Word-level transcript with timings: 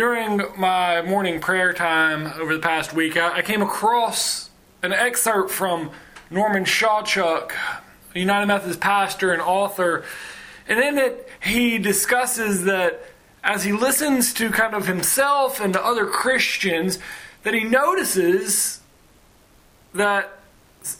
During 0.00 0.40
my 0.56 1.02
morning 1.02 1.42
prayer 1.42 1.74
time 1.74 2.26
over 2.40 2.54
the 2.54 2.62
past 2.62 2.94
week, 2.94 3.18
I, 3.18 3.36
I 3.36 3.42
came 3.42 3.60
across 3.60 4.48
an 4.82 4.94
excerpt 4.94 5.50
from 5.50 5.90
Norman 6.30 6.64
Shawchuck, 6.64 7.52
a 8.14 8.18
United 8.18 8.46
Methodist 8.46 8.80
pastor 8.80 9.30
and 9.30 9.42
author, 9.42 10.02
and 10.66 10.80
in 10.80 10.96
it 10.96 11.28
he 11.42 11.76
discusses 11.76 12.64
that 12.64 13.10
as 13.44 13.64
he 13.64 13.72
listens 13.72 14.32
to 14.32 14.48
kind 14.48 14.74
of 14.74 14.86
himself 14.86 15.60
and 15.60 15.74
to 15.74 15.84
other 15.84 16.06
Christians, 16.06 16.98
that 17.42 17.52
he 17.52 17.64
notices 17.64 18.80
that 19.92 20.38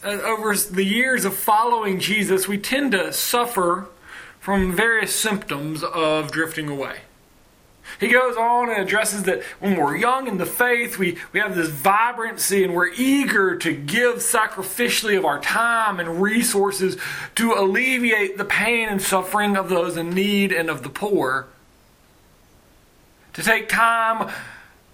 uh, 0.03 0.09
over 0.09 0.55
the 0.55 0.85
years 0.85 1.25
of 1.25 1.35
following 1.35 1.99
Jesus, 1.99 2.47
we 2.47 2.59
tend 2.59 2.91
to 2.91 3.11
suffer 3.11 3.87
from 4.39 4.75
various 4.75 5.15
symptoms 5.15 5.83
of 5.83 6.31
drifting 6.31 6.69
away. 6.69 6.97
He 7.99 8.07
goes 8.07 8.35
on 8.35 8.69
and 8.69 8.81
addresses 8.81 9.23
that 9.23 9.43
when 9.59 9.75
we're 9.75 9.95
young 9.95 10.27
in 10.27 10.37
the 10.37 10.45
faith, 10.45 10.97
we, 10.97 11.17
we 11.33 11.39
have 11.39 11.55
this 11.55 11.69
vibrancy 11.69 12.63
and 12.63 12.73
we're 12.73 12.89
eager 12.89 13.55
to 13.57 13.73
give 13.73 14.17
sacrificially 14.17 15.17
of 15.17 15.25
our 15.25 15.39
time 15.39 15.99
and 15.99 16.21
resources 16.21 16.97
to 17.35 17.53
alleviate 17.53 18.37
the 18.37 18.45
pain 18.45 18.89
and 18.89 19.01
suffering 19.01 19.55
of 19.57 19.69
those 19.69 19.97
in 19.97 20.11
need 20.11 20.51
and 20.51 20.69
of 20.69 20.83
the 20.83 20.89
poor. 20.89 21.47
To 23.33 23.43
take 23.43 23.69
time 23.69 24.31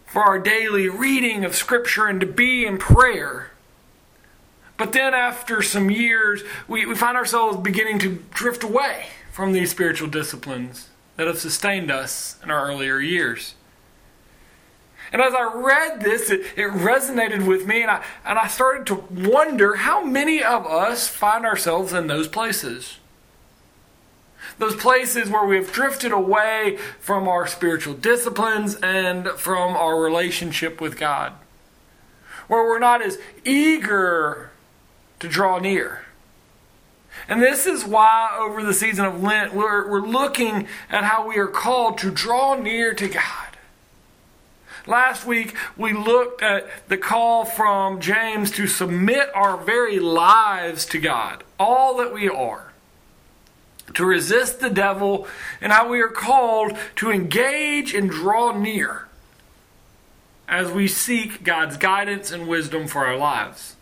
for 0.05 0.23
our 0.23 0.39
daily 0.39 0.88
reading 0.88 1.44
of 1.44 1.55
Scripture 1.55 2.08
and 2.08 2.20
to 2.22 2.27
be 2.27 2.66
in 2.66 2.77
prayer. 2.77 3.52
But 4.77 4.94
then, 4.94 5.16
after 5.16 5.64
some 5.64 5.89
years, 5.89 6.44
we, 6.67 6.86
we 6.86 6.94
find 6.94 7.17
ourselves 7.17 7.58
beginning 7.58 7.98
to 8.00 8.23
drift 8.31 8.64
away 8.64 9.08
from 9.31 9.52
these 9.52 9.72
spiritual 9.72 10.08
disciplines 10.08 10.89
that 11.17 11.27
have 11.27 11.39
sustained 11.39 11.91
us 11.91 12.38
in 12.44 12.49
our 12.52 12.67
earlier 12.67 12.99
years. 12.99 13.55
And 15.12 15.21
as 15.21 15.34
I 15.34 15.52
read 15.53 16.02
this, 16.02 16.30
it, 16.30 16.42
it, 16.55 16.69
resonated 16.72 17.47
with 17.47 17.66
me, 17.66 17.81
and 17.81 17.89
I, 17.89 18.03
and 18.25 18.38
I 18.38 18.47
started 18.47 18.86
to 18.88 18.95
wonder 19.30 19.75
how 19.75 20.03
many 20.03 20.44
of 20.44 20.66
us 20.66 21.08
find 21.08 21.45
ourselves 21.45 21.94
in 21.94 22.08
those 22.08 22.27
places. 22.27 22.97
Those 24.58 24.75
places 24.75 25.30
where 25.30 25.45
we 25.45 25.55
have 25.55 25.72
drifted 25.72 26.11
away 26.11 26.77
from 27.00 27.27
our 27.27 27.47
spiritual 27.47 27.94
disciplines 27.94 28.75
and 28.75 29.27
from 29.30 29.75
our 29.75 30.02
relationship 30.02 30.81
with 30.81 30.97
God. 30.97 31.33
Where 32.47 32.64
we're 32.64 32.80
not 32.80 33.02
as 33.02 33.17
eager 33.45 34.52
to 35.20 35.27
draw 35.27 35.59
near. 35.59 36.06
And 37.28 37.42
this 37.42 37.66
is 37.66 37.86
why, 37.86 38.38
over 38.40 38.64
the 38.64 38.73
season 38.73 39.06
of 39.06 39.22
Lent, 39.22 39.54
we're, 39.54 39.90
we're 39.90 40.08
looking 40.08 40.68
at 40.90 41.04
how 41.04 41.28
we 41.28 41.38
are 41.38 41.48
called 41.48 41.98
to 42.00 42.12
draw 42.12 42.56
near 42.56 42.94
to 42.94 43.08
God. 43.08 43.48
Last 44.86 45.26
week, 45.26 45.54
we 45.76 45.92
looked 45.92 46.42
at 46.42 46.88
the 46.88 46.98
call 46.98 47.44
from 47.44 48.00
James 48.00 48.52
to 48.52 48.68
submit 48.68 49.30
our 49.36 49.58
very 49.58 50.00
lives 50.00 50.86
to 50.88 51.00
God, 51.00 51.44
all 51.60 51.98
that 51.98 52.14
we 52.14 52.30
are, 52.30 52.72
to 53.94 54.06
resist 54.06 54.62
the 54.62 54.70
devil, 54.70 55.28
and 55.60 55.73
how 55.73 55.90
we 55.90 56.02
are 56.02 56.08
called 56.08 56.78
to 56.98 57.12
engage 57.12 57.94
and 57.94 58.10
draw 58.10 58.58
near 58.58 59.08
as 60.48 60.72
we 60.72 60.88
seek 60.88 61.44
God's 61.44 61.76
guidance 61.76 62.32
and 62.32 62.48
wisdom 62.48 62.88
for 62.88 63.06
our 63.06 63.18
lives. 63.18 63.77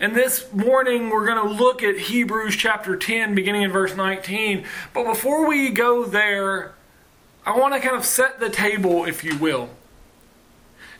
And 0.00 0.16
this 0.16 0.52
morning 0.52 1.08
we're 1.08 1.26
going 1.26 1.46
to 1.46 1.54
look 1.54 1.82
at 1.82 1.96
Hebrews 1.96 2.56
chapter 2.56 2.96
10, 2.96 3.34
beginning 3.34 3.62
in 3.62 3.70
verse 3.70 3.94
19. 3.94 4.64
But 4.92 5.04
before 5.04 5.46
we 5.46 5.70
go 5.70 6.04
there, 6.04 6.74
I 7.46 7.56
want 7.56 7.74
to 7.74 7.80
kind 7.80 7.96
of 7.96 8.04
set 8.04 8.40
the 8.40 8.50
table, 8.50 9.04
if 9.04 9.22
you 9.22 9.38
will. 9.38 9.70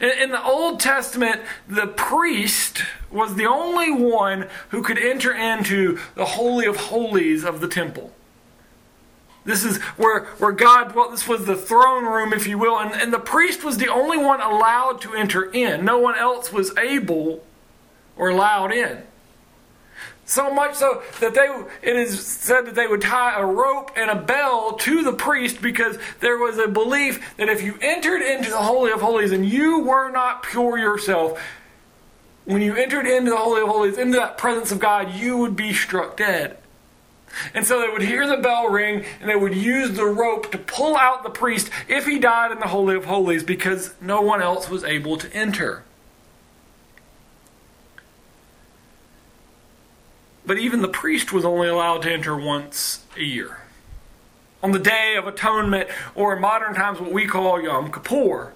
In, 0.01 0.31
the 0.31 0.45
Old 0.45 0.81
Testament, 0.81 1.41
the 1.69 1.87
priest 1.87 2.83
was 3.11 3.35
the 3.35 3.47
only 3.47 3.91
one 3.91 4.49
who 4.69 4.83
could 4.83 4.99
enter 4.99 5.33
into 5.33 5.99
the 6.15 6.25
Holy 6.25 6.67
of 6.67 6.77
Holies 6.77 7.45
of 7.45 7.61
the 7.61 7.69
temple. 7.69 8.13
This 9.45 9.65
is 9.65 9.79
where, 9.97 10.25
where 10.39 10.53
God, 10.53 10.95
well, 10.95 11.11
this 11.11 11.27
was 11.27 11.47
the 11.47 11.57
throne 11.57 12.05
room, 12.05 12.33
if 12.33 12.47
you 12.47 12.59
will, 12.59 12.79
and, 12.79 12.93
and 12.93 13.13
the 13.13 13.19
priest 13.19 13.65
was 13.65 13.79
the 13.79 13.89
only 13.89 14.19
one 14.19 14.41
allowed 14.41 15.01
to 15.03 15.15
enter 15.15 15.51
in. 15.51 15.85
No 15.85 15.99
one 15.99 16.17
else 16.17 16.53
was 16.53 16.77
able 16.77 17.45
or 18.17 18.31
allowed 18.31 18.73
in. 18.73 19.03
So 20.27 20.53
much 20.53 20.77
so 20.77 21.03
that 21.21 21.35
they 21.35 21.49
it 21.83 21.97
is 21.97 22.27
said 22.27 22.67
that 22.67 22.75
they 22.75 22.87
would 22.87 23.03
tie 23.03 23.39
a 23.39 23.45
rope 23.45 23.91
and 23.95 24.11
a 24.11 24.15
bell 24.15 24.73
to 24.73 25.03
the 25.03 25.13
priest 25.13 25.61
because 25.61 25.99
there 26.21 26.39
was 26.39 26.57
a 26.59 26.67
belief 26.67 27.37
that 27.37 27.51
if 27.51 27.63
you 27.63 27.77
entered 27.83 28.23
into 28.23 28.49
the 28.49 28.57
Holy 28.57 28.91
of 28.91 29.03
Holies 29.03 29.33
and 29.33 29.45
you 29.45 29.81
were 29.81 30.11
not 30.11 30.43
pure 30.43 30.79
yourself, 30.79 31.39
when 32.47 32.63
you 32.63 32.75
entered 32.75 33.07
into 33.07 33.31
the 33.31 33.37
Holy 33.37 33.63
of 33.63 33.69
Holies, 33.69 33.99
into 33.99 34.17
that 34.17 34.39
presence 34.39 34.73
of 34.73 34.79
God, 34.79 35.15
you 35.15 35.37
would 35.39 35.57
be 35.57 35.75
struck 35.75 36.17
dead. 36.17 36.57
And 37.53 37.67
so 37.67 37.81
they 37.81 37.89
would 37.89 38.03
hear 38.03 38.27
the 38.27 38.37
bell 38.37 38.69
ring 38.69 39.05
and 39.21 39.29
they 39.29 39.37
would 39.37 39.55
use 39.55 39.97
the 39.97 40.05
rope 40.05 40.53
to 40.53 40.59
pull 40.59 40.97
out 40.97 41.23
the 41.23 41.31
priest 41.31 41.69
if 41.89 42.07
he 42.07 42.19
died 42.19 42.53
in 42.53 42.61
the 42.61 42.69
Holy 42.69 42.97
of 42.97 43.05
Holies 43.05 43.43
because 43.43 43.93
no 44.01 44.23
one 44.23 44.41
else 44.41 44.71
was 44.71 44.85
able 44.85 45.19
to 45.19 45.31
enter. 45.35 45.83
But 50.47 50.59
even 50.59 50.83
the 50.83 50.89
priest 50.89 51.33
was 51.33 51.45
only 51.45 51.69
allowed 51.69 52.03
to 52.03 52.13
enter 52.13 52.37
once 52.37 53.05
a 53.17 53.23
year. 53.23 53.59
On 54.63 54.73
the 54.73 54.79
Day 54.79 55.15
of 55.17 55.27
Atonement, 55.27 55.89
or 56.15 56.35
in 56.35 56.41
modern 56.41 56.75
times 56.75 57.01
what 57.01 57.13
we 57.13 57.27
call 57.27 57.61
Yom 57.61 57.93
Kippur. 57.93 58.53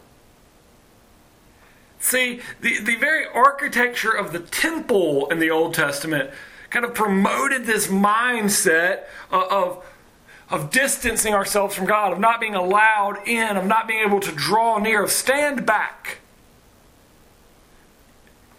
See, 2.01 2.41
the, 2.61 2.79
the 2.81 2.97
very 2.97 3.27
architecture 3.27 4.13
of 4.13 4.33
the 4.33 4.39
temple 4.39 5.29
in 5.31 5.39
the 5.39 5.51
Old 5.51 5.75
Testament 5.75 6.31
kind 6.71 6.85
of 6.85 6.95
promoted 6.95 7.65
this 7.65 7.89
mindset 7.89 9.05
of, 9.31 9.43
of, 9.51 9.85
of 10.51 10.71
distancing 10.71 11.35
ourselves 11.35 11.75
from 11.75 11.87
God, 11.87 12.13
of 12.13 12.21
not 12.21 12.41
being 12.41 12.55
allowed 12.55 13.27
in, 13.27 13.57
of 13.57 13.67
not 13.67 13.89
being 13.89 14.05
able 14.05 14.21
to 14.21 14.33
draw 14.33 14.79
near, 14.79 15.03
of 15.03 15.11
stand 15.11 15.67
back 15.67 16.19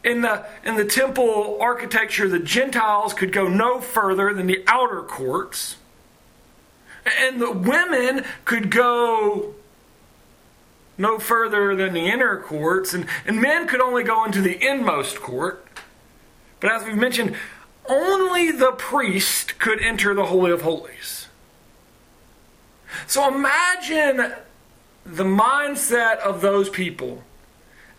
in 0.04 0.22
the 0.22 0.46
in 0.64 0.76
the 0.76 0.86
temple 0.86 1.58
architecture 1.60 2.30
the 2.30 2.40
gentiles 2.40 3.14
could 3.14 3.32
go 3.32 3.48
no 3.48 3.82
further 3.82 4.34
than 4.34 4.48
the 4.48 4.64
outer 4.68 5.02
courts. 5.02 5.78
And 7.06 7.42
the 7.42 7.52
women 7.52 8.24
could 8.46 8.70
go 8.70 9.56
no 10.98 11.18
further 11.18 11.76
than 11.76 11.94
the 11.94 12.08
inner 12.08 12.38
courts. 12.38 12.94
And, 12.94 13.08
and 13.26 13.42
men 13.42 13.68
could 13.68 13.82
only 13.82 14.04
go 14.04 14.26
into 14.26 14.42
the 14.42 14.64
inmost 14.64 15.22
court. 15.22 15.66
But 16.60 16.72
as 16.72 16.86
we've 16.86 16.98
mentioned 16.98 17.36
only 17.90 18.52
the 18.52 18.72
priest 18.74 19.58
could 19.58 19.82
enter 19.82 20.14
the 20.14 20.26
holy 20.26 20.52
of 20.52 20.62
holies. 20.62 21.28
So 23.08 23.34
imagine 23.34 24.34
the 25.06 25.24
mindset 25.24 26.20
of 26.20 26.42
those 26.42 26.70
people 26.70 27.24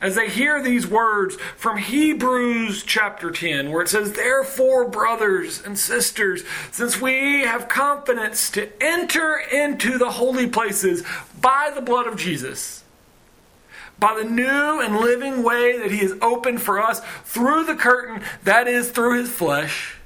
as 0.01 0.15
they 0.15 0.31
hear 0.31 0.63
these 0.63 0.87
words 0.87 1.37
from 1.57 1.77
Hebrews 1.77 2.83
chapter 2.85 3.31
10, 3.31 3.71
where 3.71 3.83
it 3.83 3.89
says, 3.89 4.13
Therefore, 4.13 4.89
brothers 4.89 5.63
and 5.63 5.79
sisters, 5.79 6.43
since 6.73 7.01
we 7.01 7.43
have 7.43 7.69
confidence 7.69 8.51
to 8.53 8.71
enter 8.83 9.37
into 9.37 9.99
the 9.99 10.13
holy 10.13 10.47
places 10.47 11.05
by 11.39 11.71
the 11.75 11.83
blood 11.83 12.07
of 12.07 12.17
Jesus, 12.17 12.83
by 13.99 14.15
the 14.15 14.25
new 14.25 14.81
and 14.81 14.97
living 14.97 15.43
way 15.43 15.79
that 15.79 15.91
He 15.91 15.99
has 15.99 16.15
opened 16.23 16.63
for 16.63 16.81
us 16.81 17.03
through 17.25 17.65
the 17.65 17.77
curtain, 17.77 18.23
that 18.45 18.67
is, 18.67 18.91
through 18.91 19.19
His 19.19 19.29
flesh. 19.29 19.97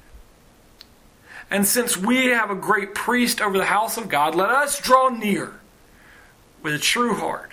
And 1.49 1.65
since 1.65 1.95
we 1.95 2.27
have 2.27 2.51
a 2.51 2.55
great 2.55 2.93
priest 2.93 3.39
over 3.39 3.57
the 3.57 3.65
house 3.65 3.95
of 3.95 4.09
God, 4.09 4.35
let 4.35 4.49
us 4.49 4.81
draw 4.81 5.07
near 5.07 5.53
with 6.61 6.73
a 6.73 6.79
true 6.79 7.13
heart 7.13 7.51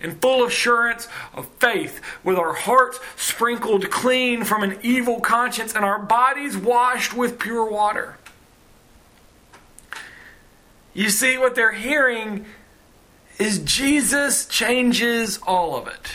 in 0.00 0.14
full 0.16 0.44
assurance 0.44 1.08
of 1.34 1.48
faith, 1.58 2.00
with 2.22 2.38
our 2.38 2.52
hearts 2.52 3.00
sprinkled 3.16 3.90
clean 3.90 4.44
from 4.44 4.62
an 4.62 4.78
evil 4.82 5.20
conscience 5.20 5.74
and 5.74 5.84
our 5.84 5.98
bodies 5.98 6.56
washed 6.56 7.14
with 7.14 7.38
pure 7.38 7.68
water. 7.68 8.16
You 10.94 11.10
see, 11.10 11.36
what 11.36 11.54
they're 11.54 11.72
hearing 11.72 12.46
is 13.38 13.58
Jesus 13.60 14.46
changes 14.46 15.38
all 15.46 15.76
of 15.76 15.86
it. 15.86 16.12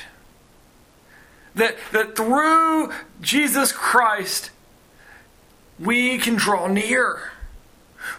That, 1.56 1.76
that 1.92 2.16
through 2.16 2.92
Jesus 3.22 3.72
Christ, 3.72 4.50
we 5.80 6.18
can 6.18 6.36
draw 6.36 6.68
near 6.68 7.33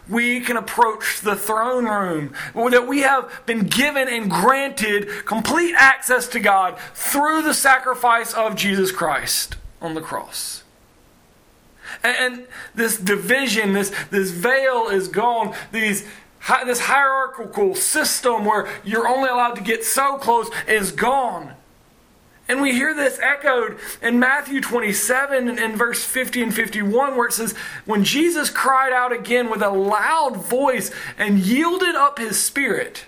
we 0.08 0.40
can 0.40 0.56
approach 0.56 1.20
the 1.20 1.36
throne 1.36 1.86
room, 1.86 2.34
that 2.54 2.86
we 2.86 3.00
have 3.00 3.42
been 3.46 3.66
given 3.66 4.08
and 4.08 4.30
granted 4.30 5.08
complete 5.24 5.74
access 5.76 6.28
to 6.28 6.40
God 6.40 6.78
through 6.94 7.42
the 7.42 7.54
sacrifice 7.54 8.32
of 8.34 8.56
Jesus 8.56 8.90
Christ 8.90 9.56
on 9.80 9.94
the 9.94 10.00
cross. 10.00 10.62
And 12.02 12.46
this 12.74 12.98
division, 12.98 13.72
this, 13.72 13.94
this 14.10 14.30
veil 14.30 14.88
is 14.88 15.08
gone. 15.08 15.54
These 15.72 16.06
this 16.66 16.80
hierarchical 16.80 17.74
system 17.74 18.44
where 18.44 18.68
you're 18.84 19.08
only 19.08 19.30
allowed 19.30 19.54
to 19.54 19.62
get 19.62 19.84
so 19.84 20.18
close 20.18 20.50
is 20.68 20.92
gone. 20.92 21.54
And 22.46 22.60
we 22.60 22.72
hear 22.72 22.94
this 22.94 23.18
echoed 23.20 23.78
in 24.02 24.18
Matthew 24.18 24.60
27 24.60 25.58
and 25.58 25.76
verse 25.78 26.04
50 26.04 26.42
and 26.42 26.54
51, 26.54 27.16
where 27.16 27.28
it 27.28 27.32
says, 27.32 27.52
When 27.86 28.04
Jesus 28.04 28.50
cried 28.50 28.92
out 28.92 29.12
again 29.12 29.48
with 29.48 29.62
a 29.62 29.70
loud 29.70 30.36
voice 30.36 30.90
and 31.16 31.38
yielded 31.38 31.94
up 31.94 32.18
his 32.18 32.42
spirit. 32.42 33.06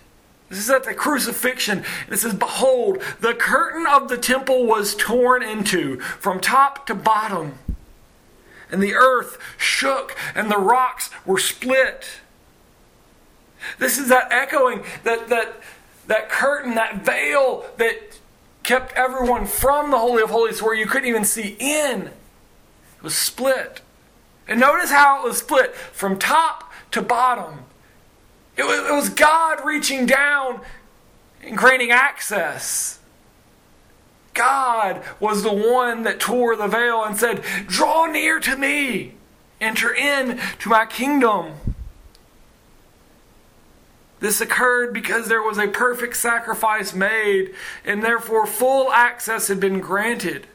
This 0.48 0.58
is 0.58 0.70
at 0.70 0.84
the 0.84 0.94
crucifixion. 0.94 1.78
And 2.04 2.14
it 2.14 2.18
says, 2.18 2.32
Behold, 2.32 3.02
the 3.20 3.34
curtain 3.34 3.86
of 3.86 4.08
the 4.08 4.16
temple 4.16 4.64
was 4.64 4.94
torn 4.94 5.42
into 5.42 6.00
from 6.00 6.40
top 6.40 6.86
to 6.86 6.94
bottom. 6.94 7.58
And 8.70 8.82
the 8.82 8.94
earth 8.94 9.38
shook 9.58 10.16
and 10.34 10.50
the 10.50 10.58
rocks 10.58 11.10
were 11.26 11.38
split. 11.38 12.06
This 13.78 13.98
is 13.98 14.08
that 14.08 14.32
echoing, 14.32 14.82
that, 15.04 15.28
that, 15.28 15.60
that 16.06 16.30
curtain, 16.30 16.74
that 16.76 17.04
veil 17.04 17.66
that 17.76 18.18
kept 18.66 18.92
everyone 18.94 19.46
from 19.46 19.92
the 19.92 19.98
Holy 19.98 20.24
of 20.24 20.30
Holies 20.30 20.60
where 20.60 20.74
you 20.74 20.86
couldn't 20.86 21.08
even 21.08 21.24
see 21.24 21.56
in. 21.60 22.08
It 22.08 23.02
was 23.02 23.14
split. 23.14 23.80
And 24.48 24.58
notice 24.58 24.90
how 24.90 25.20
it 25.20 25.28
was 25.28 25.38
split 25.38 25.74
from 25.74 26.18
top 26.18 26.72
to 26.90 27.00
bottom. 27.00 27.60
It 28.56 28.64
was, 28.64 28.90
it 28.90 28.92
was 28.92 29.08
God 29.08 29.64
reaching 29.64 30.04
down 30.04 30.62
and 31.42 31.56
granting 31.56 31.92
access. 31.92 32.98
God 34.34 35.00
was 35.20 35.44
the 35.44 35.52
one 35.52 36.02
that 36.02 36.18
tore 36.18 36.56
the 36.56 36.66
veil 36.66 37.04
and 37.04 37.16
said, 37.16 37.42
Draw 37.68 38.06
near 38.06 38.40
to 38.40 38.56
me, 38.56 39.14
enter 39.60 39.94
in 39.94 40.40
to 40.58 40.68
my 40.68 40.86
kingdom. 40.86 41.75
This 44.20 44.40
occurred 44.40 44.94
because 44.94 45.28
there 45.28 45.42
was 45.42 45.58
a 45.58 45.68
perfect 45.68 46.16
sacrifice 46.16 46.94
made, 46.94 47.54
and 47.84 48.02
therefore 48.02 48.46
full 48.46 48.90
access 48.92 49.48
had 49.48 49.60
been 49.60 49.80
granted. 49.80 50.46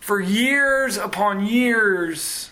For 0.00 0.20
years 0.20 0.96
upon 0.96 1.46
years, 1.46 2.50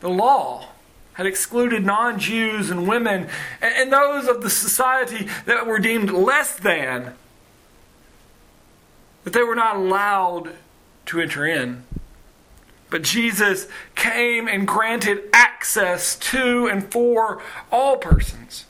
the 0.00 0.10
law 0.10 0.68
had 1.14 1.26
excluded 1.26 1.84
non 1.84 2.18
Jews 2.20 2.70
and 2.70 2.86
women 2.86 3.28
and 3.60 3.92
those 3.92 4.28
of 4.28 4.42
the 4.42 4.50
society 4.50 5.28
that 5.46 5.66
were 5.66 5.80
deemed 5.80 6.10
less 6.10 6.56
than, 6.56 7.14
that 9.24 9.32
they 9.32 9.42
were 9.42 9.56
not 9.56 9.76
allowed 9.76 10.54
to 11.06 11.20
enter 11.20 11.44
in. 11.44 11.84
But 12.90 13.02
Jesus 13.02 13.68
came 13.94 14.48
and 14.48 14.66
granted 14.66 15.24
access 15.32 16.16
to 16.16 16.66
and 16.66 16.90
for 16.90 17.42
all 17.70 17.98
persons. 17.98 18.64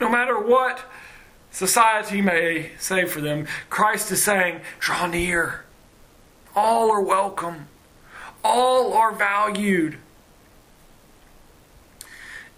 No 0.00 0.08
matter 0.08 0.38
what 0.38 0.84
society 1.50 2.20
may 2.20 2.72
say 2.78 3.04
for 3.04 3.20
them, 3.20 3.46
Christ 3.70 4.12
is 4.12 4.22
saying, 4.22 4.60
draw 4.78 5.06
near. 5.06 5.64
All 6.54 6.90
are 6.90 7.00
welcome, 7.00 7.68
all 8.44 8.92
are 8.92 9.12
valued. 9.12 9.96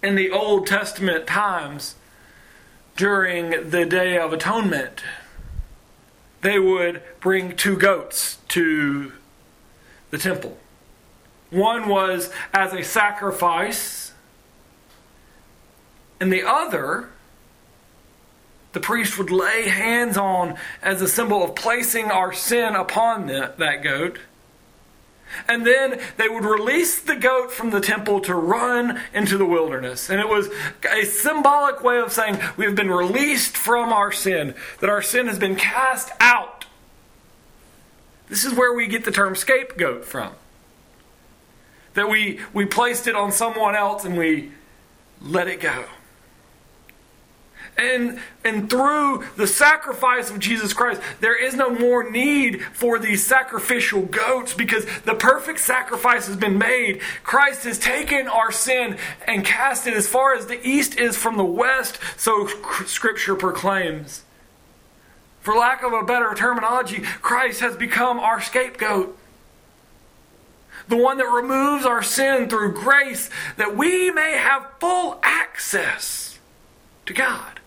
In 0.03 0.15
the 0.15 0.31
Old 0.31 0.65
Testament 0.65 1.27
times, 1.27 1.95
during 2.95 3.69
the 3.69 3.85
Day 3.85 4.17
of 4.17 4.33
Atonement, 4.33 5.03
they 6.41 6.57
would 6.59 7.01
bring 7.19 7.55
two 7.55 7.77
goats 7.77 8.39
to 8.49 9.13
the 10.11 10.17
temple. 10.17 10.57
One 11.49 11.89
was 11.89 12.31
as 12.53 12.73
a 12.73 12.83
sacrifice, 12.83 14.13
and 16.19 16.31
the 16.31 16.43
other 16.43 17.09
the 18.73 18.79
priest 18.79 19.17
would 19.17 19.31
lay 19.31 19.67
hands 19.67 20.17
on 20.17 20.55
as 20.81 21.01
a 21.01 21.07
symbol 21.07 21.43
of 21.43 21.55
placing 21.55 22.05
our 22.05 22.31
sin 22.31 22.75
upon 22.75 23.27
the, 23.27 23.53
that 23.57 23.83
goat. 23.83 24.17
And 25.47 25.65
then 25.65 25.99
they 26.17 26.27
would 26.27 26.43
release 26.43 27.01
the 27.01 27.15
goat 27.15 27.51
from 27.51 27.69
the 27.69 27.79
temple 27.79 28.19
to 28.21 28.35
run 28.35 29.01
into 29.13 29.37
the 29.37 29.45
wilderness. 29.45 30.09
And 30.09 30.19
it 30.19 30.27
was 30.27 30.49
a 30.89 31.05
symbolic 31.05 31.83
way 31.83 31.99
of 31.99 32.11
saying 32.11 32.39
we 32.57 32.65
have 32.65 32.75
been 32.75 32.91
released 32.91 33.55
from 33.55 33.93
our 33.93 34.11
sin, 34.11 34.55
that 34.79 34.89
our 34.89 35.01
sin 35.01 35.27
has 35.27 35.39
been 35.39 35.55
cast 35.55 36.09
out. 36.19 36.60
This 38.31 38.45
is 38.45 38.53
where 38.53 38.73
we 38.73 38.87
get 38.87 39.03
the 39.03 39.11
term 39.11 39.35
scapegoat 39.35 40.05
from. 40.05 40.33
That 41.95 42.09
we, 42.09 42.39
we 42.53 42.65
placed 42.65 43.05
it 43.05 43.13
on 43.13 43.33
someone 43.33 43.75
else 43.75 44.05
and 44.05 44.17
we 44.17 44.53
let 45.21 45.49
it 45.49 45.59
go. 45.59 45.83
And, 47.77 48.21
and 48.45 48.69
through 48.69 49.25
the 49.35 49.47
sacrifice 49.47 50.31
of 50.31 50.39
Jesus 50.39 50.71
Christ, 50.71 51.01
there 51.19 51.35
is 51.35 51.55
no 51.55 51.71
more 51.71 52.09
need 52.09 52.63
for 52.71 52.97
these 52.99 53.25
sacrificial 53.25 54.03
goats 54.03 54.53
because 54.53 54.85
the 55.01 55.15
perfect 55.15 55.59
sacrifice 55.59 56.27
has 56.27 56.37
been 56.37 56.57
made. 56.57 57.01
Christ 57.23 57.65
has 57.65 57.77
taken 57.77 58.29
our 58.29 58.53
sin 58.53 58.97
and 59.27 59.43
cast 59.43 59.87
it 59.87 59.93
as 59.93 60.07
far 60.07 60.35
as 60.35 60.45
the 60.45 60.65
east 60.65 60.97
is 60.97 61.17
from 61.17 61.35
the 61.35 61.43
west, 61.43 61.99
so 62.15 62.47
Scripture 62.85 63.35
proclaims. 63.35 64.23
For 65.41 65.55
lack 65.55 65.83
of 65.83 65.91
a 65.91 66.03
better 66.03 66.33
terminology, 66.35 67.01
Christ 67.21 67.61
has 67.61 67.75
become 67.75 68.19
our 68.19 68.39
scapegoat. 68.41 69.17
The 70.87 70.97
one 70.97 71.17
that 71.17 71.29
removes 71.29 71.85
our 71.85 72.03
sin 72.03 72.47
through 72.47 72.73
grace 72.73 73.29
that 73.57 73.75
we 73.75 74.11
may 74.11 74.37
have 74.37 74.67
full 74.79 75.19
access 75.23 76.39
to 77.05 77.13
God. 77.13 77.59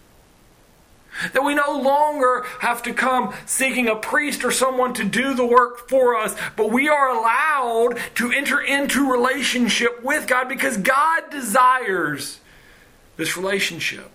That 1.33 1.45
we 1.45 1.55
no 1.55 1.81
longer 1.81 2.45
have 2.61 2.83
to 2.85 2.93
come 2.93 3.35
seeking 3.47 3.89
a 3.89 3.97
priest 3.97 4.45
or 4.45 4.51
someone 4.51 4.95
to 4.95 5.05
do 5.05 5.35
the 5.35 5.47
work 5.47 5.89
for 5.89 6.17
us, 6.17 6.37
but 6.57 6.71
we 6.71 6.89
are 6.89 7.09
allowed 7.09 7.99
to 8.17 8.33
enter 8.33 8.61
into 8.61 9.11
relationship 9.11 10.03
with 10.03 10.27
God 10.27 10.49
because 10.49 10.77
God 10.77 11.31
desires 11.31 12.41
this 13.17 13.37
relationship. 13.37 14.11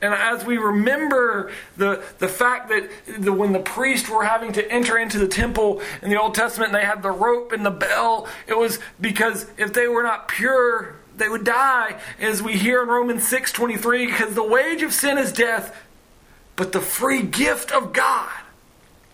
And 0.00 0.14
as 0.14 0.44
we 0.44 0.58
remember 0.58 1.50
the, 1.76 2.04
the 2.18 2.28
fact 2.28 2.68
that 2.68 2.88
the, 3.18 3.32
when 3.32 3.52
the 3.52 3.58
priests 3.58 4.08
were 4.08 4.24
having 4.24 4.52
to 4.52 4.70
enter 4.70 4.96
into 4.96 5.18
the 5.18 5.26
temple 5.26 5.82
in 6.02 6.10
the 6.10 6.20
Old 6.20 6.34
Testament, 6.34 6.72
they 6.72 6.84
had 6.84 7.02
the 7.02 7.10
rope 7.10 7.50
and 7.50 7.66
the 7.66 7.70
bell, 7.70 8.28
it 8.46 8.56
was 8.56 8.78
because 9.00 9.46
if 9.56 9.72
they 9.72 9.88
were 9.88 10.04
not 10.04 10.28
pure, 10.28 10.94
they 11.16 11.28
would 11.28 11.44
die, 11.44 12.00
as 12.20 12.42
we 12.42 12.52
hear 12.52 12.82
in 12.82 12.88
Romans 12.88 13.28
6:23, 13.28 14.06
because 14.06 14.34
the 14.34 14.44
wage 14.44 14.82
of 14.82 14.92
sin 14.92 15.18
is 15.18 15.32
death, 15.32 15.76
but 16.54 16.70
the 16.70 16.80
free 16.80 17.22
gift 17.22 17.72
of 17.72 17.92
God 17.92 18.30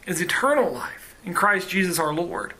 is 0.06 0.20
eternal 0.20 0.70
life 0.70 1.16
in 1.24 1.32
Christ 1.32 1.70
Jesus 1.70 1.98
our 1.98 2.12
Lord. 2.12 2.52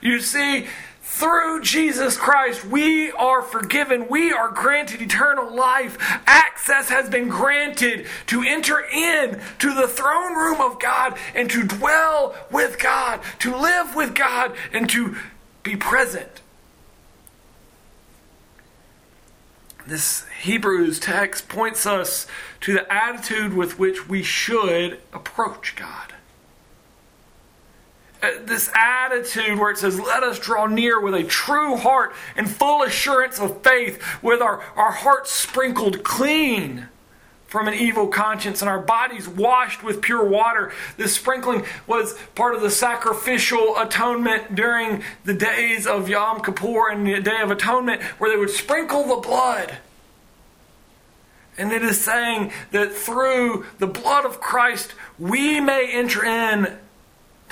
You 0.00 0.20
see, 0.20 0.66
through 1.14 1.62
Jesus 1.62 2.16
Christ, 2.16 2.64
we 2.64 3.10
are 3.12 3.42
forgiven. 3.42 4.08
We 4.08 4.32
are 4.32 4.50
granted 4.50 5.00
eternal 5.00 5.54
life. 5.54 5.96
Access 6.26 6.88
has 6.88 7.08
been 7.08 7.28
granted 7.28 8.06
to 8.26 8.42
enter 8.42 8.80
in 8.80 9.40
to 9.58 9.74
the 9.74 9.88
throne 9.88 10.34
room 10.34 10.60
of 10.60 10.80
God 10.80 11.16
and 11.34 11.50
to 11.50 11.62
dwell 11.62 12.34
with 12.50 12.78
God, 12.78 13.20
to 13.40 13.56
live 13.56 13.94
with 13.94 14.14
God, 14.14 14.54
and 14.72 14.88
to 14.90 15.16
be 15.62 15.76
present 15.76 16.40
This 19.86 20.24
Hebrews 20.40 20.98
text 20.98 21.48
points 21.48 21.84
us 21.84 22.26
to 22.62 22.72
the 22.72 22.90
attitude 22.92 23.52
with 23.52 23.78
which 23.78 24.08
we 24.08 24.22
should 24.22 24.98
approach 25.12 25.76
God. 25.76 26.13
Uh, 28.24 28.30
this 28.44 28.70
attitude 28.74 29.58
where 29.58 29.70
it 29.70 29.76
says, 29.76 30.00
Let 30.00 30.22
us 30.22 30.38
draw 30.38 30.66
near 30.66 30.98
with 30.98 31.14
a 31.14 31.24
true 31.24 31.76
heart 31.76 32.14
and 32.36 32.48
full 32.48 32.82
assurance 32.82 33.38
of 33.38 33.62
faith, 33.62 34.02
with 34.22 34.40
our, 34.40 34.62
our 34.76 34.92
hearts 34.92 35.30
sprinkled 35.30 36.02
clean 36.04 36.88
from 37.46 37.68
an 37.68 37.74
evil 37.74 38.08
conscience 38.08 38.62
and 38.62 38.68
our 38.68 38.80
bodies 38.80 39.28
washed 39.28 39.82
with 39.82 40.00
pure 40.00 40.24
water. 40.24 40.72
This 40.96 41.14
sprinkling 41.14 41.64
was 41.86 42.16
part 42.34 42.54
of 42.54 42.62
the 42.62 42.70
sacrificial 42.70 43.76
atonement 43.76 44.54
during 44.54 45.02
the 45.24 45.34
days 45.34 45.86
of 45.86 46.08
Yom 46.08 46.42
Kippur 46.42 46.90
and 46.90 47.06
the 47.06 47.20
Day 47.20 47.42
of 47.42 47.50
Atonement, 47.50 48.00
where 48.18 48.30
they 48.30 48.38
would 48.38 48.50
sprinkle 48.50 49.06
the 49.06 49.16
blood. 49.16 49.76
And 51.58 51.72
it 51.72 51.82
is 51.82 52.02
saying 52.02 52.52
that 52.72 52.92
through 52.92 53.66
the 53.78 53.86
blood 53.86 54.24
of 54.24 54.40
Christ, 54.40 54.94
we 55.18 55.60
may 55.60 55.92
enter 55.92 56.24
in 56.24 56.78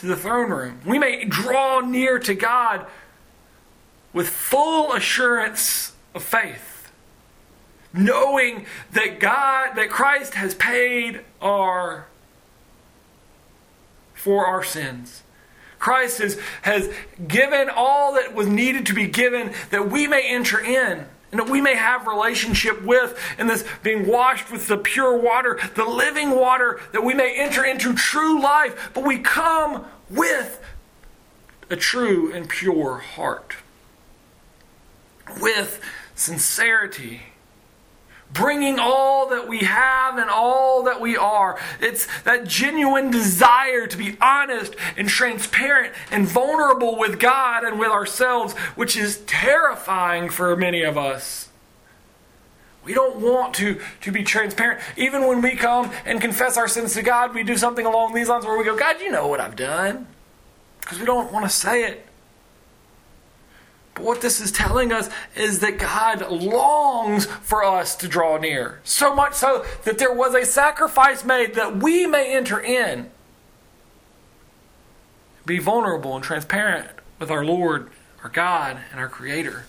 to 0.03 0.09
the 0.09 0.17
throne 0.17 0.51
room. 0.51 0.81
We 0.85 0.99
may 0.99 1.25
draw 1.25 1.81
near 1.81 2.19
to 2.19 2.35
God 2.35 2.87
with 4.13 4.29
full 4.29 4.93
assurance 4.93 5.93
of 6.15 6.23
faith 6.23 6.73
knowing 7.95 8.67
that 8.93 9.21
God, 9.21 9.75
that 9.77 9.91
Christ 9.91 10.35
has 10.35 10.55
paid 10.55 11.21
our 11.41 12.07
for 14.15 14.47
our 14.47 14.63
sins. 14.63 15.23
Christ 15.79 16.19
has, 16.19 16.41
has 16.63 16.93
given 17.27 17.69
all 17.69 18.15
that 18.15 18.35
was 18.35 18.47
needed 18.47 18.87
to 18.87 18.95
be 18.95 19.09
given 19.09 19.53
that 19.71 19.91
we 19.91 20.07
may 20.07 20.29
enter 20.29 20.61
in 20.61 21.07
and 21.33 21.41
that 21.41 21.49
we 21.49 21.61
may 21.61 21.75
have 21.75 22.07
relationship 22.07 22.83
with 22.83 23.19
and 23.37 23.51
this 23.51 23.65
being 23.83 24.07
washed 24.07 24.53
with 24.53 24.69
the 24.69 24.77
pure 24.77 25.17
water 25.17 25.59
the 25.75 25.85
living 25.85 26.31
water 26.31 26.79
that 26.93 27.03
we 27.03 27.15
may 27.15 27.35
enter 27.37 27.65
into 27.65 27.95
true 27.95 28.41
life 28.41 28.91
but 28.95 29.03
we 29.03 29.19
come 29.19 29.85
with 30.11 30.61
a 31.71 31.77
true 31.77 32.33
and 32.33 32.49
pure 32.49 32.99
heart 32.99 33.57
with 35.41 35.81
sincerity 36.15 37.23
bringing 38.33 38.79
all 38.79 39.29
that 39.29 39.49
we 39.49 39.59
have 39.59 40.17
and 40.17 40.31
all 40.31 40.85
that 40.85 41.01
we 41.01 41.17
are. 41.17 41.59
It's 41.81 42.09
that 42.23 42.47
genuine 42.47 43.11
desire 43.11 43.87
to 43.87 43.97
be 43.97 44.17
honest 44.21 44.75
and 44.97 45.09
transparent 45.09 45.95
and 46.11 46.27
vulnerable 46.27 46.99
with 46.99 47.19
God 47.19 47.65
and 47.65 47.79
with 47.79 47.91
ourselves, 47.91 48.55
which 48.75 48.97
is 48.97 49.19
terrifying 49.27 50.31
for 50.31 50.57
many 50.57 50.83
of 50.83 50.97
us. 50.97 51.49
We 52.85 52.95
don't 52.95 53.17
want 53.17 53.55
to, 53.55 53.81
to 54.01 54.11
be 54.11 54.25
transparent. 54.25 54.81
Even 54.97 55.27
when 55.27 55.41
we 55.41 55.55
come 55.55 55.93
and 56.05 56.21
confess 56.21 56.57
our 56.57 56.67
sins 56.67 56.95
to 56.95 57.03
God, 57.03 57.35
we 57.35 57.45
do 57.45 57.57
something 57.57 57.87
along 57.87 58.15
these 58.15 58.29
lines 58.29 58.45
where 58.45 58.59
we 58.59 58.65
go, 58.65 58.77
God, 58.77 59.01
you 59.01 59.11
know 59.11 59.29
what 59.29 59.41
I've 59.41 59.57
done. 59.57 60.09
Because 60.81 60.99
we 60.99 61.07
don't 61.07 61.33
want 61.33 61.45
to 61.45 61.51
say 61.51 61.85
it. 61.85 62.07
But 63.95 64.05
what 64.05 64.21
this 64.21 64.41
is 64.41 64.51
telling 64.51 64.91
us 64.91 65.09
is 65.37 65.61
that 65.61 65.79
God 65.79 66.29
longs 66.31 67.27
for 67.27 67.63
us 67.63 67.95
to 67.97 68.09
draw 68.09 68.39
near. 68.39 68.81
So 68.83 69.15
much 69.15 69.35
so 69.35 69.65
that 69.85 69.99
there 69.99 70.13
was 70.13 70.35
a 70.35 70.45
sacrifice 70.45 71.25
made 71.25 71.55
that 71.55 71.77
we 71.77 72.07
may 72.07 72.35
enter 72.35 72.59
in. 72.59 73.11
Be 75.45 75.59
vulnerable 75.59 76.17
and 76.17 76.25
transparent 76.25 76.89
with 77.19 77.31
our 77.31 77.45
Lord, 77.45 77.91
our 78.25 78.31
God, 78.31 78.79
and 78.91 78.99
our 78.99 79.09
Creator. 79.09 79.67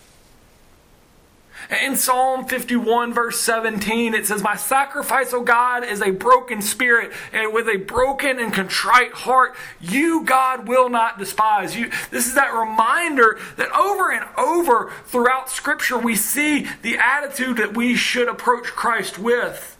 In 1.70 1.96
Psalm 1.96 2.46
51, 2.46 3.14
verse 3.14 3.40
17, 3.40 4.14
it 4.14 4.26
says, 4.26 4.44
My 4.44 4.56
sacrifice, 4.56 5.34
O 5.34 5.42
God, 5.44 5.84
is 5.84 6.02
a 6.02 6.12
broken 6.12 6.62
spirit, 6.62 7.12
and 7.32 7.54
with 7.54 7.68
a 7.68 7.78
broken 7.78 8.40
and 8.40 8.54
contrite 8.54 9.14
heart, 9.14 9.56
you, 9.80 10.24
God, 10.24 10.68
will 10.68 10.90
not 10.90 11.18
despise. 11.18 11.76
You, 11.76 11.90
this 12.12 12.28
is 12.28 12.36
that 12.36 12.54
reminder 12.54 13.40
that 13.56 13.72
over 13.72 14.12
and 14.12 14.26
over 14.38 14.92
throughout 15.06 15.50
Scripture, 15.50 15.98
we 15.98 16.16
see 16.16 16.68
the 16.82 16.98
attitude 16.98 17.58
that 17.58 17.76
we 17.76 17.96
should 17.96 18.28
approach 18.28 18.66
Christ 18.66 19.18
with. 19.18 19.78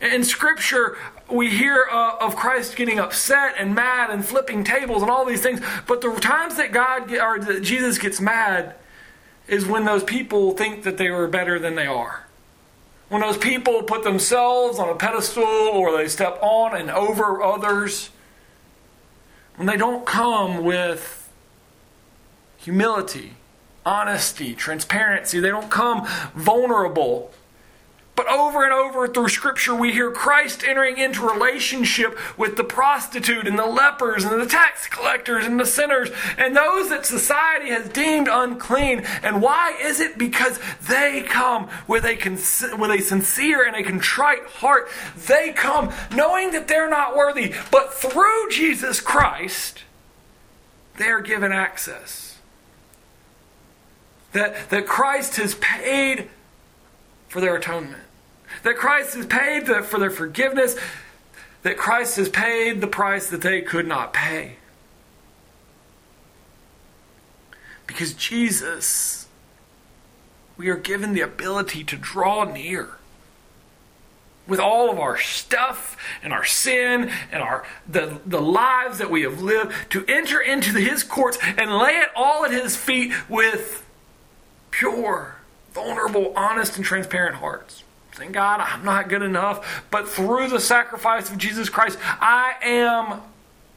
In 0.00 0.24
Scripture, 0.24 0.96
we 1.30 1.48
hear 1.48 1.86
uh, 1.90 2.16
of 2.20 2.34
Christ 2.34 2.76
getting 2.76 2.98
upset 2.98 3.54
and 3.58 3.74
mad 3.74 4.10
and 4.10 4.24
flipping 4.24 4.64
tables 4.64 5.02
and 5.02 5.10
all 5.10 5.24
these 5.24 5.42
things, 5.42 5.60
but 5.86 6.00
the 6.00 6.12
times 6.14 6.56
that 6.56 6.72
God 6.72 7.12
or 7.12 7.38
that 7.38 7.62
Jesus 7.62 7.98
gets 7.98 8.20
mad, 8.20 8.74
is 9.48 9.66
when 9.66 9.84
those 9.84 10.04
people 10.04 10.52
think 10.52 10.84
that 10.84 10.98
they 10.98 11.08
are 11.08 11.26
better 11.26 11.58
than 11.58 11.74
they 11.74 11.86
are. 11.86 12.26
When 13.08 13.20
those 13.20 13.36
people 13.36 13.82
put 13.82 14.04
themselves 14.04 14.78
on 14.78 14.88
a 14.88 14.94
pedestal 14.94 15.44
or 15.44 15.96
they 15.96 16.08
step 16.08 16.38
on 16.40 16.74
and 16.74 16.90
over 16.90 17.42
others. 17.42 18.10
When 19.56 19.66
they 19.66 19.76
don't 19.76 20.06
come 20.06 20.64
with 20.64 21.30
humility, 22.56 23.34
honesty, 23.84 24.54
transparency, 24.54 25.40
they 25.40 25.50
don't 25.50 25.70
come 25.70 26.06
vulnerable 26.34 27.32
but 28.14 28.28
over 28.28 28.62
and 28.62 28.74
over 28.74 29.08
through 29.08 29.30
Scripture, 29.30 29.74
we 29.74 29.92
hear 29.92 30.10
Christ 30.10 30.64
entering 30.66 30.98
into 30.98 31.26
relationship 31.26 32.18
with 32.36 32.56
the 32.56 32.64
prostitute 32.64 33.46
and 33.46 33.58
the 33.58 33.66
lepers 33.66 34.24
and 34.24 34.40
the 34.40 34.46
tax 34.46 34.86
collectors 34.86 35.46
and 35.46 35.58
the 35.58 35.64
sinners 35.64 36.10
and 36.36 36.54
those 36.54 36.90
that 36.90 37.06
society 37.06 37.70
has 37.70 37.88
deemed 37.88 38.28
unclean. 38.30 39.00
And 39.22 39.40
why 39.40 39.78
is 39.80 39.98
it? 39.98 40.18
Because 40.18 40.60
they 40.86 41.22
come 41.22 41.70
with 41.88 42.04
a, 42.04 42.16
cons- 42.16 42.64
with 42.78 42.90
a 42.90 43.00
sincere 43.00 43.66
and 43.66 43.74
a 43.74 43.82
contrite 43.82 44.44
heart. 44.44 44.88
They 45.26 45.52
come 45.52 45.90
knowing 46.14 46.50
that 46.52 46.68
they're 46.68 46.90
not 46.90 47.16
worthy, 47.16 47.54
but 47.70 47.94
through 47.94 48.50
Jesus 48.50 49.00
Christ, 49.00 49.84
they 50.98 51.08
are 51.08 51.22
given 51.22 51.50
access. 51.50 52.38
That, 54.32 54.68
that 54.68 54.86
Christ 54.86 55.36
has 55.36 55.54
paid 55.54 56.28
for 57.32 57.40
their 57.40 57.56
atonement. 57.56 58.02
That 58.62 58.76
Christ 58.76 59.14
has 59.14 59.24
paid 59.24 59.66
for 59.66 59.98
their 59.98 60.10
forgiveness. 60.10 60.76
That 61.62 61.78
Christ 61.78 62.18
has 62.18 62.28
paid 62.28 62.82
the 62.82 62.86
price 62.86 63.30
that 63.30 63.40
they 63.40 63.62
could 63.62 63.86
not 63.86 64.12
pay. 64.12 64.56
Because 67.86 68.12
Jesus, 68.12 69.28
we 70.58 70.68
are 70.68 70.76
given 70.76 71.14
the 71.14 71.22
ability 71.22 71.84
to 71.84 71.96
draw 71.96 72.44
near 72.44 72.98
with 74.46 74.60
all 74.60 74.90
of 74.90 74.98
our 74.98 75.16
stuff 75.16 75.96
and 76.22 76.34
our 76.34 76.44
sin 76.44 77.10
and 77.30 77.42
our 77.42 77.64
the, 77.88 78.20
the 78.26 78.42
lives 78.42 78.98
that 78.98 79.10
we 79.10 79.22
have 79.22 79.40
lived 79.40 79.72
to 79.88 80.04
enter 80.06 80.38
into 80.38 80.72
his 80.72 81.02
courts 81.02 81.38
and 81.56 81.78
lay 81.78 81.92
it 81.92 82.10
all 82.14 82.44
at 82.44 82.50
his 82.50 82.76
feet 82.76 83.14
with 83.30 83.86
pure 84.70 85.36
vulnerable, 85.74 86.32
honest, 86.36 86.76
and 86.76 86.84
transparent 86.84 87.36
hearts. 87.36 87.84
Saying, 88.16 88.32
God, 88.32 88.60
I'm 88.60 88.84
not 88.84 89.08
good 89.08 89.22
enough, 89.22 89.84
but 89.90 90.06
through 90.08 90.48
the 90.48 90.60
sacrifice 90.60 91.30
of 91.30 91.38
Jesus 91.38 91.68
Christ, 91.68 91.98
I 92.20 92.54
am 92.62 93.22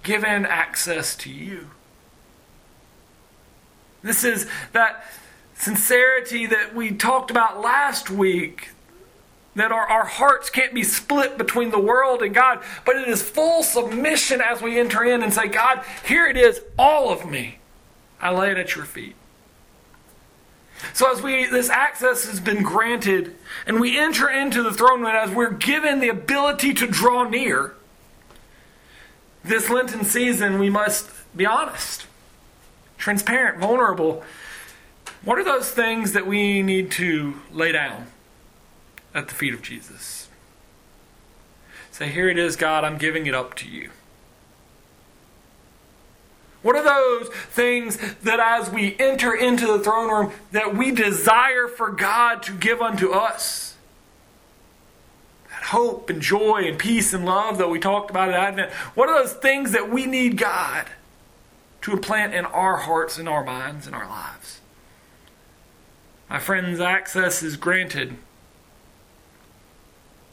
given 0.03 0.45
access 0.45 1.15
to 1.17 1.31
you. 1.31 1.69
This 4.03 4.23
is 4.23 4.47
that 4.73 5.05
sincerity 5.55 6.45
that 6.45 6.75
we 6.75 6.91
talked 6.91 7.31
about 7.31 7.61
last 7.61 8.09
week. 8.09 8.69
That 9.55 9.71
our, 9.71 9.87
our 9.87 10.05
hearts 10.05 10.49
can't 10.49 10.73
be 10.73 10.83
split 10.83 11.37
between 11.37 11.71
the 11.71 11.79
world 11.79 12.21
and 12.21 12.35
God, 12.35 12.61
but 12.85 12.97
it 12.97 13.07
is 13.07 13.21
full 13.21 13.63
submission 13.63 14.41
as 14.41 14.61
we 14.61 14.77
enter 14.77 15.03
in 15.05 15.23
and 15.23 15.33
say, 15.33 15.47
God, 15.47 15.81
here 16.05 16.27
it 16.27 16.35
is, 16.35 16.61
all 16.77 17.09
of 17.09 17.25
me. 17.25 17.59
I 18.19 18.31
lay 18.31 18.51
it 18.51 18.57
at 18.57 18.75
your 18.75 18.83
feet. 18.83 19.15
So 20.93 21.11
as 21.11 21.21
we 21.21 21.45
this 21.45 21.69
access 21.69 22.25
has 22.25 22.39
been 22.39 22.63
granted 22.63 23.35
and 23.65 23.79
we 23.79 23.97
enter 23.97 24.29
into 24.29 24.63
the 24.63 24.73
throne 24.73 25.01
room 25.01 25.15
as 25.15 25.31
we're 25.31 25.51
given 25.51 25.99
the 25.99 26.09
ability 26.09 26.73
to 26.75 26.87
draw 26.87 27.23
near, 27.23 27.75
this 29.43 29.69
Lenten 29.69 30.03
season 30.03 30.59
we 30.59 30.69
must 30.69 31.09
be 31.35 31.45
honest, 31.45 32.07
transparent, 32.97 33.59
vulnerable. 33.59 34.23
What 35.23 35.37
are 35.37 35.43
those 35.43 35.69
things 35.69 36.13
that 36.13 36.27
we 36.27 36.61
need 36.61 36.91
to 36.91 37.35
lay 37.51 37.71
down 37.71 38.07
at 39.13 39.27
the 39.27 39.33
feet 39.33 39.53
of 39.53 39.61
Jesus? 39.61 40.29
Say, 41.91 42.09
here 42.09 42.29
it 42.29 42.37
is, 42.37 42.55
God, 42.55 42.83
I'm 42.83 42.97
giving 42.97 43.25
it 43.25 43.33
up 43.33 43.55
to 43.55 43.69
you. 43.69 43.89
What 46.65 46.75
are 46.75 46.83
those 46.83 47.27
things 47.29 47.99
that 48.23 48.39
as 48.39 48.71
we 48.71 48.97
enter 48.97 49.35
into 49.35 49.67
the 49.67 49.77
throne 49.77 50.09
room 50.09 50.31
that 50.51 50.75
we 50.75 50.89
desire 50.89 51.67
for 51.67 51.91
God 51.91 52.41
to 52.41 52.53
give 52.53 52.81
unto 52.81 53.11
us? 53.11 53.75
That 55.51 55.61
hope 55.61 56.09
and 56.09 56.23
joy 56.23 56.63
and 56.65 56.79
peace 56.79 57.13
and 57.13 57.23
love 57.23 57.59
that 57.59 57.69
we 57.69 57.77
talked 57.77 58.09
about 58.09 58.29
at 58.29 58.33
Advent. 58.33 58.71
What 58.95 59.09
are 59.09 59.21
those 59.21 59.33
things 59.33 59.73
that 59.73 59.91
we 59.91 60.07
need 60.07 60.39
God 60.39 60.87
to 61.81 61.91
implant 61.91 62.33
in 62.33 62.45
our 62.45 62.77
hearts 62.77 63.19
and 63.19 63.29
our 63.29 63.43
minds 63.43 63.85
and 63.85 63.95
our 63.95 64.07
lives? 64.07 64.59
My 66.27 66.39
friends, 66.39 66.79
access 66.79 67.43
is 67.43 67.57
granted 67.57 68.17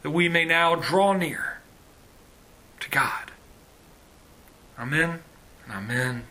that 0.01 0.09
we 0.09 0.29
may 0.29 0.45
now 0.45 0.73
draw 0.73 1.13
near 1.13 1.59
to 2.79 2.89
God. 2.89 3.29
Amen. 4.79 5.19
Amen 5.69 6.23